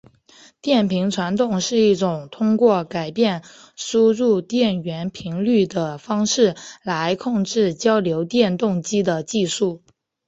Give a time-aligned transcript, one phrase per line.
[0.61, 3.43] 变频传动是一种通过改变
[3.75, 9.83] 输入电源频率的方式来控制交流电动机的技术。